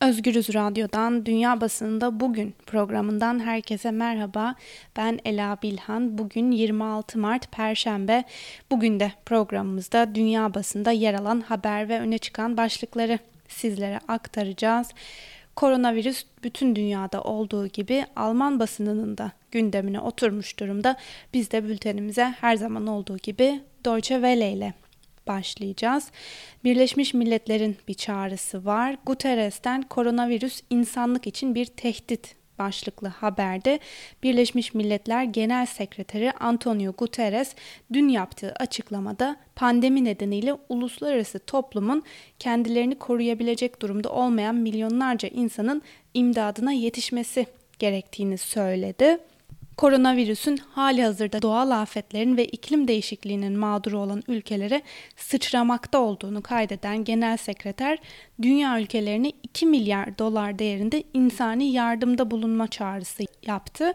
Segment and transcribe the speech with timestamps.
[0.00, 4.54] Özgürüz Radyo'dan Dünya Basınında Bugün programından herkese merhaba.
[4.96, 6.18] Ben Ela Bilhan.
[6.18, 8.24] Bugün 26 Mart Perşembe.
[8.70, 13.18] Bugün de programımızda dünya basında yer alan haber ve öne çıkan başlıkları
[13.48, 14.88] sizlere aktaracağız.
[15.56, 20.96] Koronavirüs bütün dünyada olduğu gibi Alman basınının da gündemine oturmuş durumda.
[21.34, 24.74] Biz de bültenimize her zaman olduğu gibi Deutsche Welle ile
[25.26, 26.10] başlayacağız.
[26.64, 28.96] Birleşmiş Milletler'in bir çağrısı var.
[29.06, 33.78] Guterres'ten koronavirüs insanlık için bir tehdit başlıklı haberde
[34.22, 37.54] Birleşmiş Milletler Genel Sekreteri Antonio Guterres
[37.92, 42.02] dün yaptığı açıklamada pandemi nedeniyle uluslararası toplumun
[42.38, 45.82] kendilerini koruyabilecek durumda olmayan milyonlarca insanın
[46.14, 47.46] imdadına yetişmesi
[47.78, 49.18] gerektiğini söyledi
[49.80, 54.82] koronavirüsün hali hazırda doğal afetlerin ve iklim değişikliğinin mağduru olan ülkelere
[55.16, 57.98] sıçramakta olduğunu kaydeden Genel Sekreter,
[58.42, 63.92] dünya ülkelerine 2 milyar dolar değerinde insani yardımda bulunma çağrısı yaptı.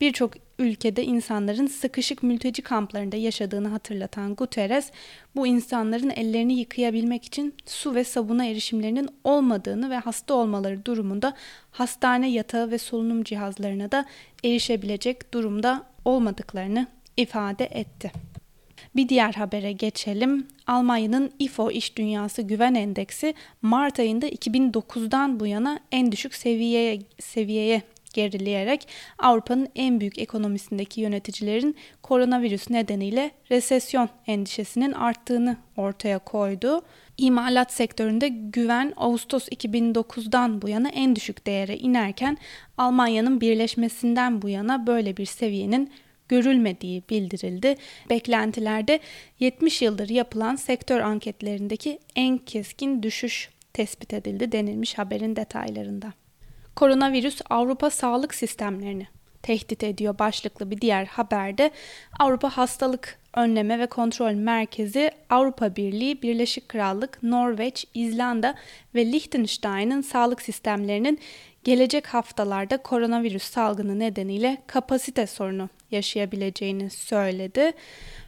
[0.00, 4.90] Birçok ülkede insanların sıkışık mülteci kamplarında yaşadığını hatırlatan Guterres,
[5.36, 11.34] bu insanların ellerini yıkayabilmek için su ve sabuna erişimlerinin olmadığını ve hasta olmaları durumunda
[11.70, 14.04] hastane yatağı ve solunum cihazlarına da
[14.44, 18.12] erişebilecek durumda olmadıklarını ifade etti.
[18.96, 20.46] Bir diğer habere geçelim.
[20.66, 27.82] Almanya'nın IFO İş Dünyası Güven Endeksi Mart ayında 2009'dan bu yana en düşük seviyeye seviyeye
[28.08, 36.82] gerileyerek Avrupa'nın en büyük ekonomisindeki yöneticilerin koronavirüs nedeniyle resesyon endişesinin arttığını ortaya koydu.
[37.18, 42.38] İmalat sektöründe güven Ağustos 2009'dan bu yana en düşük değere inerken
[42.78, 45.90] Almanya'nın birleşmesinden bu yana böyle bir seviyenin
[46.28, 47.76] görülmediği bildirildi.
[48.10, 49.00] Beklentilerde
[49.40, 56.12] 70 yıldır yapılan sektör anketlerindeki en keskin düşüş tespit edildi denilmiş haberin detaylarında.
[56.78, 59.06] Koronavirüs Avrupa sağlık sistemlerini
[59.42, 61.70] tehdit ediyor başlıklı bir diğer haberde
[62.18, 68.54] Avrupa Hastalık Önleme ve Kontrol Merkezi Avrupa Birliği, Birleşik Krallık, Norveç, İzlanda
[68.94, 71.18] ve Liechtenstein'ın sağlık sistemlerinin
[71.64, 77.72] gelecek haftalarda koronavirüs salgını nedeniyle kapasite sorunu yaşayabileceğini söyledi.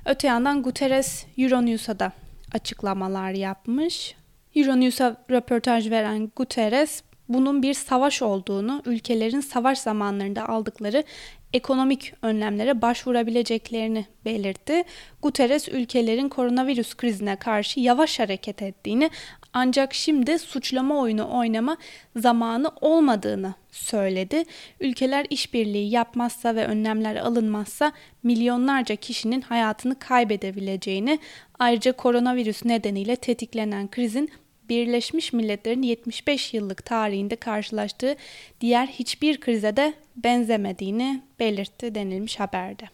[0.07, 2.13] Öte yandan Guterres Euronews'a da
[2.55, 4.15] açıklamalar yapmış.
[4.55, 11.05] Euronews'a röportaj veren Guterres bunun bir savaş olduğunu, ülkelerin savaş zamanlarında aldıkları
[11.53, 14.83] ekonomik önlemlere başvurabileceklerini belirtti.
[15.23, 19.11] Guterres ülkelerin koronavirüs krizine karşı yavaş hareket ettiğini
[19.53, 21.77] ancak şimdi suçlama oyunu oynama
[22.17, 24.45] zamanı olmadığını söyledi.
[24.81, 27.93] Ülkeler işbirliği yapmazsa ve önlemler alınmazsa
[28.23, 31.19] milyonlarca kişinin hayatını kaybedebileceğini,
[31.59, 34.31] ayrıca koronavirüs nedeniyle tetiklenen krizin
[34.71, 38.17] Birleşmiş Milletler'in 75 yıllık tarihinde karşılaştığı
[38.61, 42.85] diğer hiçbir krize de benzemediğini belirtti denilmiş haberde.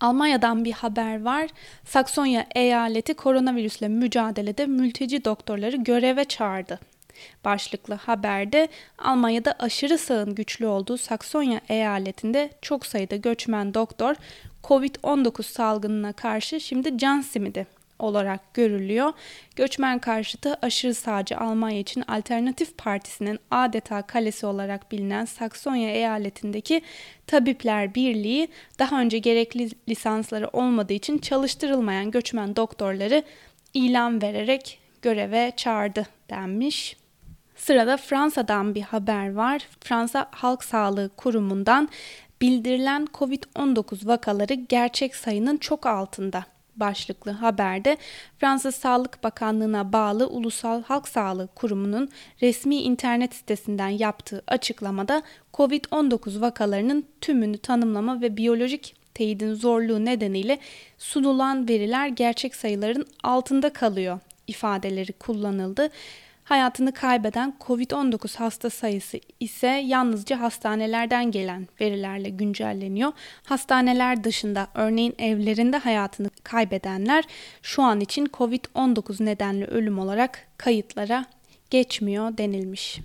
[0.00, 1.50] Almanya'dan bir haber var.
[1.84, 6.80] Saksonya eyaleti koronavirüsle mücadelede mülteci doktorları göreve çağırdı.
[7.44, 14.14] Başlıklı haberde Almanya'da aşırı sağın güçlü olduğu Saksonya eyaletinde çok sayıda göçmen doktor
[14.64, 17.66] COVID-19 salgınına karşı şimdi can simidi
[18.00, 19.12] olarak görülüyor.
[19.56, 26.82] Göçmen karşıtı aşırı sağcı Almanya için Alternatif Partisi'nin adeta kalesi olarak bilinen Saksonya eyaletindeki
[27.26, 33.22] Tabipler Birliği daha önce gerekli lisansları olmadığı için çalıştırılmayan göçmen doktorları
[33.74, 36.96] ilan vererek göreve çağırdı denmiş.
[37.56, 39.68] Sırada Fransa'dan bir haber var.
[39.80, 41.88] Fransa Halk Sağlığı Kurumu'ndan
[42.40, 46.44] bildirilen COVID-19 vakaları gerçek sayının çok altında
[46.80, 47.96] başlıklı haberde
[48.38, 52.08] Fransız Sağlık Bakanlığı'na bağlı Ulusal Halk Sağlığı Kurumu'nun
[52.42, 55.22] resmi internet sitesinden yaptığı açıklamada
[55.54, 60.58] COVID-19 vakalarının tümünü tanımlama ve biyolojik teyidin zorluğu nedeniyle
[60.98, 65.88] sunulan veriler gerçek sayıların altında kalıyor ifadeleri kullanıldı.
[66.50, 73.12] Hayatını kaybeden COVID-19 hasta sayısı ise yalnızca hastanelerden gelen verilerle güncelleniyor.
[73.44, 77.24] Hastaneler dışında örneğin evlerinde hayatını kaybedenler
[77.62, 81.24] şu an için COVID-19 nedenli ölüm olarak kayıtlara
[81.70, 83.00] geçmiyor denilmiş.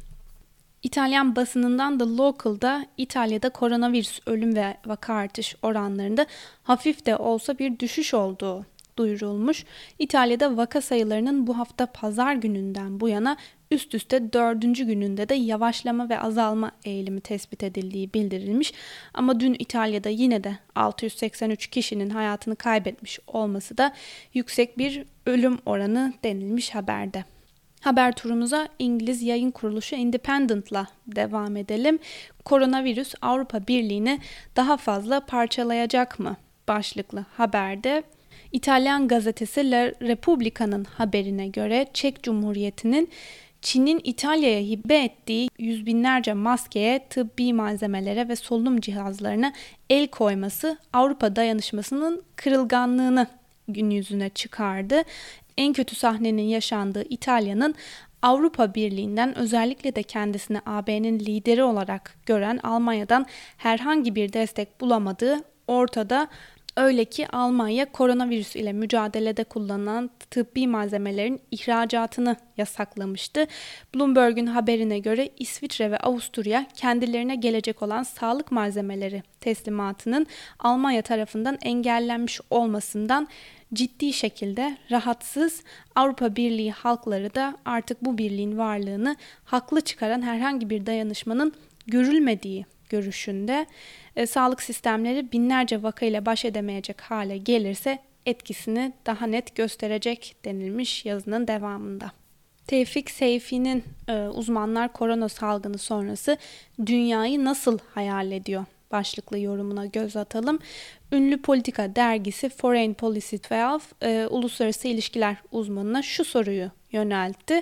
[0.83, 6.25] İtalyan basınından The Local'da İtalya'da koronavirüs ölüm ve vaka artış oranlarında
[6.63, 8.65] hafif de olsa bir düşüş olduğu
[8.97, 9.65] duyurulmuş.
[9.99, 13.37] İtalya'da vaka sayılarının bu hafta pazar gününden bu yana
[13.71, 18.73] üst üste dördüncü gününde de yavaşlama ve azalma eğilimi tespit edildiği bildirilmiş.
[19.13, 23.93] Ama dün İtalya'da yine de 683 kişinin hayatını kaybetmiş olması da
[24.33, 27.25] yüksek bir ölüm oranı denilmiş haberde.
[27.81, 31.99] Haber turumuza İngiliz yayın kuruluşu Independent'la devam edelim.
[32.45, 34.19] Koronavirüs Avrupa Birliği'ni
[34.55, 36.37] daha fazla parçalayacak mı?
[36.67, 38.03] Başlıklı haberde
[38.55, 43.09] İtalyan gazetesi La Repubblica'nın haberine göre Çek Cumhuriyeti'nin
[43.61, 49.53] Çin'in İtalya'ya hibe ettiği yüz binlerce maskeye, tıbbi malzemelere ve solunum cihazlarına
[49.89, 53.27] el koyması Avrupa dayanışmasının kırılganlığını
[53.67, 55.03] gün yüzüne çıkardı.
[55.57, 57.75] En kötü sahnenin yaşandığı İtalya'nın
[58.21, 63.25] Avrupa Birliği'nden özellikle de kendisini AB'nin lideri olarak gören Almanya'dan
[63.57, 66.27] herhangi bir destek bulamadığı ortada.
[66.77, 73.47] Öyle ki Almanya koronavirüs ile mücadelede kullanılan tıbbi malzemelerin ihracatını yasaklamıştı.
[73.95, 80.27] Bloomberg'un haberine göre İsviçre ve Avusturya kendilerine gelecek olan sağlık malzemeleri teslimatının
[80.59, 83.27] Almanya tarafından engellenmiş olmasından
[83.73, 85.63] ciddi şekilde rahatsız.
[85.95, 91.53] Avrupa Birliği halkları da artık bu birliğin varlığını haklı çıkaran herhangi bir dayanışmanın
[91.87, 93.65] görülmediği görüşünde
[94.15, 101.47] e, sağlık sistemleri binlerce vakayla baş edemeyecek hale gelirse etkisini daha net gösterecek denilmiş yazının
[101.47, 102.11] devamında.
[102.67, 106.37] Tevfik Seyfi'nin e, uzmanlar korona salgını sonrası
[106.85, 110.59] dünyayı nasıl hayal ediyor başlıklı yorumuna göz atalım.
[111.11, 117.61] Ünlü politika dergisi Foreign Policy 12 e, uluslararası ilişkiler uzmanına şu soruyu yöneltti.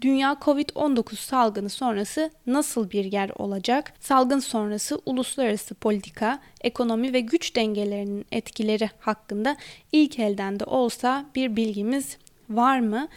[0.00, 3.92] Dünya Covid-19 salgını sonrası nasıl bir yer olacak?
[4.00, 9.56] Salgın sonrası uluslararası politika, ekonomi ve güç dengelerinin etkileri hakkında
[9.92, 12.16] ilk elden de olsa bir bilgimiz
[12.50, 13.08] var mı?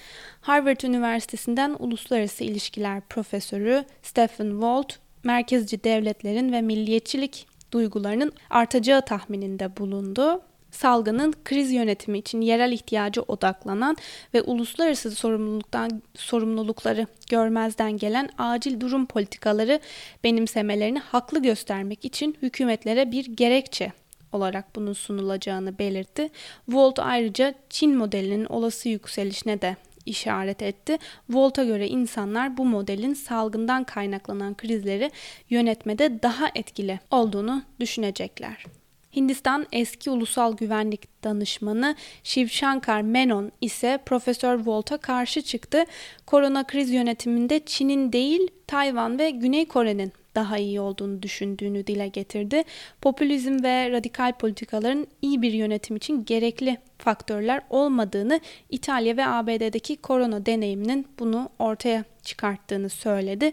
[0.42, 10.42] Harvard Üniversitesi'nden Uluslararası İlişkiler Profesörü Stephen Walt, merkezci devletlerin ve milliyetçilik duygularının artacağı tahmininde bulundu
[10.74, 13.98] salgının kriz yönetimi için yerel ihtiyacı odaklanan
[14.34, 19.80] ve uluslararası sorumluluktan sorumlulukları görmezden gelen acil durum politikaları
[20.24, 23.92] benimsemelerini haklı göstermek için hükümetlere bir gerekçe
[24.32, 26.30] olarak bunun sunulacağını belirtti.
[26.68, 29.76] Volt ayrıca Çin modelinin olası yükselişine de
[30.06, 30.98] işaret etti.
[31.30, 35.12] Volt'a göre insanlar bu modelin salgından kaynaklanan krizleri
[35.50, 38.66] yönetmede daha etkili olduğunu düşünecekler.
[39.16, 45.84] Hindistan eski ulusal güvenlik danışmanı Shiv Shankar Menon ise Profesör Volt'a karşı çıktı.
[46.26, 52.64] Korona kriz yönetiminde Çin'in değil Tayvan ve Güney Kore'nin daha iyi olduğunu düşündüğünü dile getirdi.
[53.02, 58.40] Popülizm ve radikal politikaların iyi bir yönetim için gerekli faktörler olmadığını,
[58.70, 63.52] İtalya ve ABD'deki korona deneyiminin bunu ortaya çıkarttığını söyledi.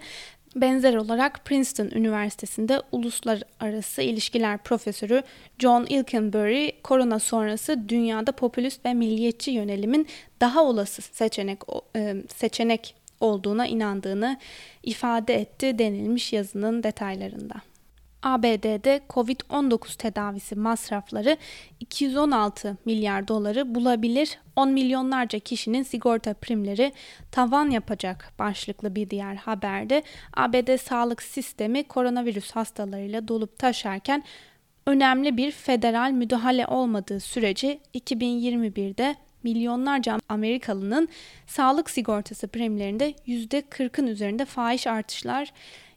[0.56, 5.22] Benzer olarak Princeton Üniversitesi'nde uluslararası ilişkiler profesörü
[5.58, 10.06] John Ilkenberry, korona sonrası dünyada popülist ve milliyetçi yönelimin
[10.40, 11.58] daha olası seçenek
[11.96, 14.38] e, seçenek olduğuna inandığını
[14.82, 17.54] ifade etti denilmiş yazının detaylarında.
[18.22, 21.36] ABD'de Covid-19 tedavisi masrafları
[21.80, 24.38] 216 milyar doları bulabilir.
[24.56, 26.92] 10 milyonlarca kişinin sigorta primleri
[27.32, 30.02] tavan yapacak başlıklı bir diğer haberde
[30.34, 34.24] ABD sağlık sistemi koronavirüs hastalarıyla dolup taşarken
[34.86, 41.08] önemli bir federal müdahale olmadığı sürece 2021'de milyonlarca Amerikalının
[41.46, 45.52] sağlık sigortası primlerinde %40'ın üzerinde fahiş artışlar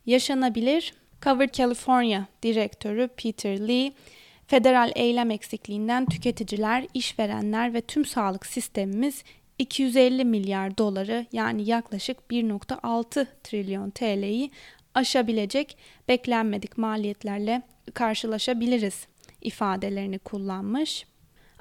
[0.06, 0.94] yaşanabilir.
[1.22, 3.92] Cover California direktörü Peter Lee,
[4.48, 9.24] federal eylem eksikliğinden tüketiciler, işverenler ve tüm sağlık sistemimiz
[9.60, 14.52] 250 milyar doları yani yaklaşık 1.6 trilyon TL'yi
[14.94, 17.62] aşabilecek beklenmedik maliyetlerle
[17.94, 19.08] karşılaşabiliriz
[19.42, 21.06] ifadelerini kullanmış.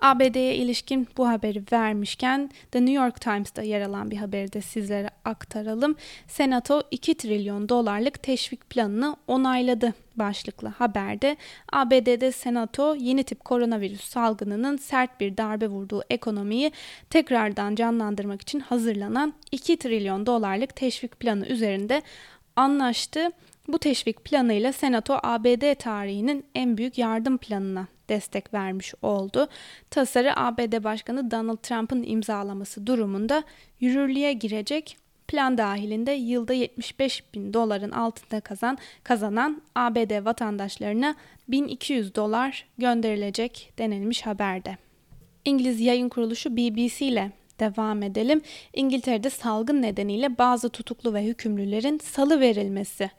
[0.03, 5.11] ABD'ye ilişkin bu haberi vermişken The New York Times'ta yer alan bir haberi de sizlere
[5.25, 5.97] aktaralım.
[6.27, 11.37] Senato 2 trilyon dolarlık teşvik planını onayladı başlıklı haberde.
[11.73, 16.73] ABD'de Senato yeni tip koronavirüs salgınının sert bir darbe vurduğu ekonomiyi
[17.11, 22.03] tekrardan canlandırmak için hazırlanan 2 trilyon dolarlık teşvik planı üzerinde
[22.57, 23.31] anlaştı.
[23.69, 29.49] Bu teşvik planıyla Senato ABD tarihinin en büyük yardım planına destek vermiş oldu.
[29.91, 33.43] Tasarı ABD Başkanı Donald Trump'ın imzalaması durumunda
[33.81, 34.97] yürürlüğe girecek
[35.29, 41.15] plan dahilinde yılda 75 bin doların altında kazan, kazanan ABD vatandaşlarına
[41.49, 44.77] 1200 dolar gönderilecek denilmiş haberde.
[45.45, 48.43] İngiliz yayın kuruluşu BBC ile devam edelim.
[48.75, 53.11] İngiltere'de salgın nedeniyle bazı tutuklu ve hükümlülerin salı verilmesi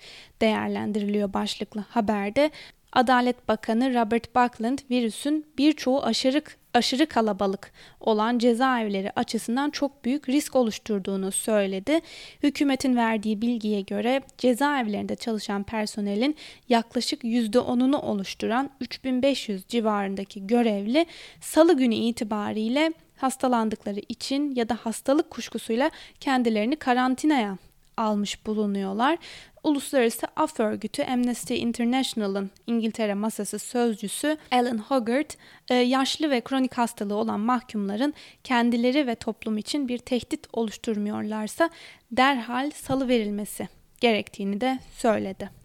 [0.41, 2.51] değerlendiriliyor başlıklı haberde.
[2.93, 6.41] Adalet Bakanı Robert Buckland virüsün birçoğu aşırı
[6.73, 11.99] aşırı kalabalık olan cezaevleri açısından çok büyük risk oluşturduğunu söyledi.
[12.43, 16.35] Hükümetin verdiği bilgiye göre cezaevlerinde çalışan personelin
[16.69, 21.05] yaklaşık %10'unu oluşturan 3500 civarındaki görevli
[21.41, 22.93] salı günü itibariyle
[23.23, 27.57] hastalandıkları için ya da hastalık kuşkusuyla kendilerini karantinaya
[27.97, 29.17] almış bulunuyorlar.
[29.63, 35.35] Uluslararası Af Örgütü Amnesty International'ın İngiltere masası sözcüsü Alan Hogarth,
[35.69, 38.13] e, yaşlı ve kronik hastalığı olan mahkumların
[38.43, 41.69] kendileri ve toplum için bir tehdit oluşturmuyorlarsa
[42.11, 43.69] derhal salı verilmesi
[44.01, 45.62] gerektiğini de söyledi.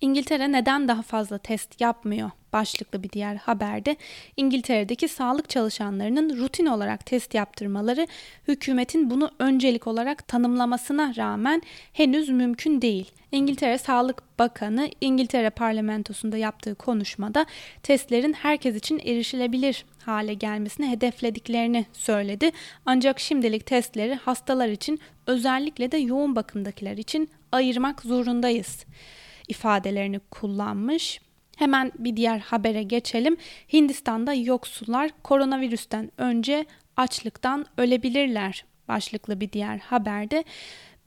[0.00, 2.30] İngiltere neden daha fazla test yapmıyor?
[2.52, 3.96] başlıklı bir diğer haberde
[4.36, 8.06] İngiltere'deki sağlık çalışanlarının rutin olarak test yaptırmaları
[8.48, 13.10] hükümetin bunu öncelik olarak tanımlamasına rağmen henüz mümkün değil.
[13.32, 17.46] İngiltere Sağlık Bakanı İngiltere parlamentosunda yaptığı konuşmada
[17.82, 22.50] testlerin herkes için erişilebilir hale gelmesini hedeflediklerini söyledi.
[22.86, 28.84] Ancak şimdilik testleri hastalar için özellikle de yoğun bakımdakiler için ayırmak zorundayız
[29.50, 31.20] ifadelerini kullanmış.
[31.56, 33.36] Hemen bir diğer habere geçelim.
[33.72, 36.66] Hindistan'da yoksullar koronavirüsten önce
[36.96, 40.44] açlıktan ölebilirler başlıklı bir diğer haberde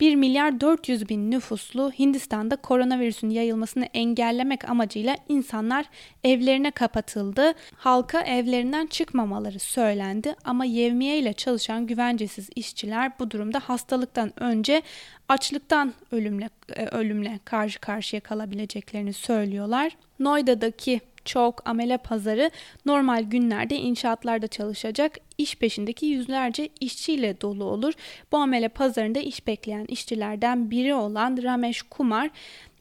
[0.00, 5.86] 1 milyar 400 bin nüfuslu Hindistan'da koronavirüsün yayılmasını engellemek amacıyla insanlar
[6.24, 7.52] evlerine kapatıldı.
[7.76, 14.82] Halka evlerinden çıkmamaları söylendi ama yevmiye ile çalışan güvencesiz işçiler bu durumda hastalıktan önce
[15.28, 19.96] açlıktan ölümle e, ölümle karşı karşıya kalabileceklerini söylüyorlar.
[20.18, 22.50] Noida'daki çok amele pazarı
[22.86, 27.92] normal günlerde inşaatlarda çalışacak iş peşindeki yüzlerce işçiyle dolu olur.
[28.32, 32.30] Bu amele pazarında iş bekleyen işçilerden biri olan Ramesh Kumar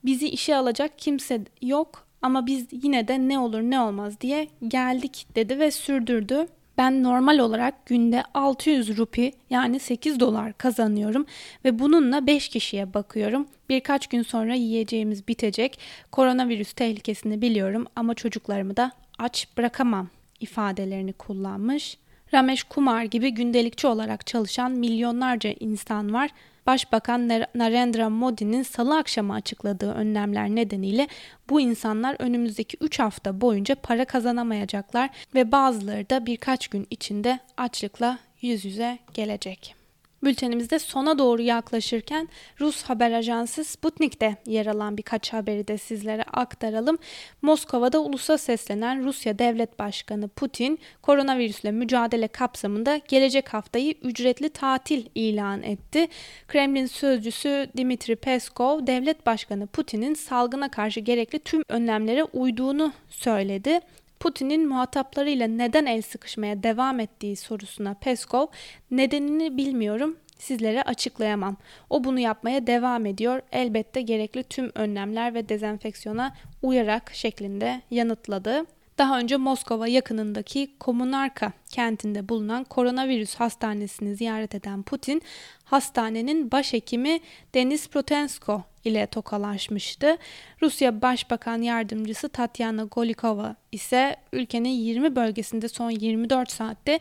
[0.05, 5.27] bizi işe alacak kimse yok ama biz yine de ne olur ne olmaz diye geldik
[5.35, 6.47] dedi ve sürdürdü.
[6.77, 11.25] Ben normal olarak günde 600 rupi yani 8 dolar kazanıyorum
[11.65, 13.48] ve bununla 5 kişiye bakıyorum.
[13.70, 15.80] Birkaç gün sonra yiyeceğimiz bitecek.
[16.12, 21.98] Koronavirüs tehlikesini biliyorum ama çocuklarımı da aç bırakamam ifadelerini kullanmış.
[22.34, 26.30] Ramesh Kumar gibi gündelikçi olarak çalışan milyonlarca insan var
[26.67, 31.08] Başbakan Narendra Modi'nin salı akşamı açıkladığı önlemler nedeniyle
[31.50, 38.20] bu insanlar önümüzdeki 3 hafta boyunca para kazanamayacaklar ve bazıları da birkaç gün içinde açlıkla
[38.41, 39.82] yüz yüze gelecek.
[40.24, 46.98] Bültenimizde sona doğru yaklaşırken Rus haber ajansı Sputnik'te yer alan birkaç haberi de sizlere aktaralım.
[47.42, 55.63] Moskova'da ulusa seslenen Rusya Devlet Başkanı Putin, koronavirüsle mücadele kapsamında gelecek haftayı ücretli tatil ilan
[55.63, 56.08] etti.
[56.48, 63.80] Kremlin sözcüsü Dimitri Peskov, Devlet Başkanı Putin'in salgına karşı gerekli tüm önlemlere uyduğunu söyledi.
[64.24, 68.48] Putin'in muhataplarıyla neden el sıkışmaya devam ettiği sorusuna Peskov,
[68.92, 71.58] nedenini bilmiyorum, sizlere açıklayamam.
[71.89, 73.42] O bunu yapmaya devam ediyor.
[73.51, 78.65] Elbette gerekli tüm önlemler ve dezenfeksiyona uyarak şeklinde yanıtladı.
[78.97, 85.21] Daha önce Moskova yakınındaki Komunarka kentinde bulunan koronavirüs hastanesini ziyaret eden Putin,
[85.63, 87.19] hastanenin başhekimi
[87.53, 90.17] Denis Protensko ile tokalaşmıştı.
[90.62, 97.00] Rusya Başbakan Yardımcısı Tatyana Golikova ise ülkenin 20 bölgesinde son 24 saatte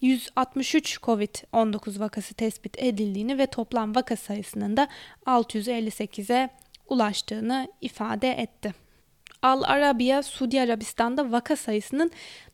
[0.00, 4.88] 163 COVID-19 vakası tespit edildiğini ve toplam vaka sayısının da
[5.26, 6.48] 658'e
[6.88, 8.87] ulaştığını ifade etti.
[9.42, 12.10] Al Arabiya, Suudi Arabistan'da vaka sayısının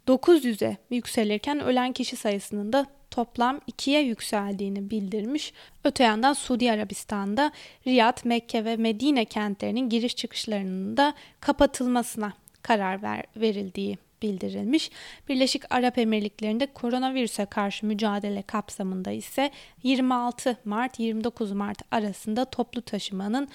[0.08, 5.52] 900'e yükselirken ölen kişi sayısının da toplam 2'ye yükseldiğini bildirmiş.
[5.84, 7.52] Öte yandan Suudi Arabistan'da
[7.86, 14.90] Riyad, Mekke ve Medine kentlerinin giriş çıkışlarının da kapatılmasına karar ver, verildiği bildirilmiş.
[15.28, 19.50] Birleşik Arap Emirlikleri'nde koronavirüse karşı mücadele kapsamında ise
[19.82, 23.48] 26 Mart 29 Mart arasında toplu taşımanın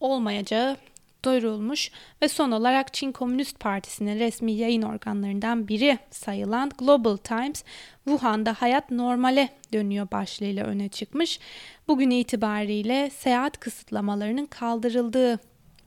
[0.00, 0.76] olmayacağı
[1.24, 1.90] duyurulmuş
[2.22, 7.64] ve son olarak Çin Komünist Partisi'nin resmi yayın organlarından biri sayılan Global Times,
[8.04, 11.40] Wuhan'da hayat normale dönüyor başlığıyla öne çıkmış.
[11.88, 15.38] Bugün itibariyle seyahat kısıtlamalarının kaldırıldığı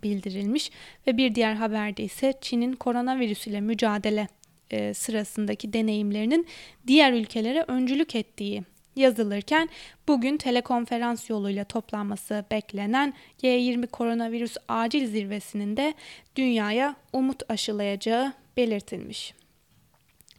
[0.04, 0.72] bildirilmiş
[1.08, 4.28] ve bir diğer haberde ise Çin'in koronavirüs ile mücadele
[4.72, 6.48] e, sırasındaki deneyimlerinin
[6.88, 8.64] diğer ülkelere öncülük ettiği
[8.98, 9.70] yazılırken
[10.08, 13.14] bugün telekonferans yoluyla toplanması beklenen
[13.44, 15.94] G20 koronavirüs acil zirvesinin de
[16.36, 19.34] dünyaya umut aşılayacağı belirtilmiş.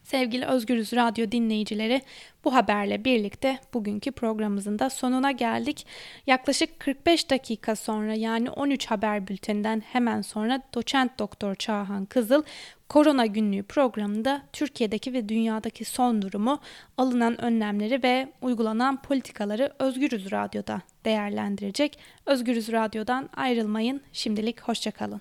[0.09, 2.03] Sevgili Özgürüz Radyo dinleyicileri,
[2.45, 5.87] bu haberle birlikte bugünkü programımızın da sonuna geldik.
[6.27, 12.43] Yaklaşık 45 dakika sonra yani 13 haber bülteninden hemen sonra doçent doktor Çağhan Kızıl
[12.89, 16.61] Korona Günlüğü programında Türkiye'deki ve dünyadaki son durumu,
[16.97, 21.99] alınan önlemleri ve uygulanan politikaları Özgürüz Radyo'da değerlendirecek.
[22.27, 24.01] Özgürüz Radyo'dan ayrılmayın.
[24.13, 25.21] Şimdilik hoşçakalın.